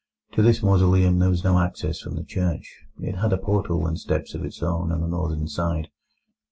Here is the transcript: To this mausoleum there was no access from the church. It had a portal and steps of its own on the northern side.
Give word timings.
To 0.31 0.41
this 0.41 0.63
mausoleum 0.63 1.19
there 1.19 1.29
was 1.29 1.43
no 1.43 1.59
access 1.59 1.99
from 1.99 2.15
the 2.15 2.23
church. 2.23 2.79
It 3.01 3.17
had 3.17 3.31
a 3.33 3.37
portal 3.37 3.85
and 3.85 3.99
steps 3.99 4.33
of 4.33 4.43
its 4.43 4.63
own 4.63 4.91
on 4.91 4.99
the 5.01 5.07
northern 5.07 5.47
side. 5.47 5.89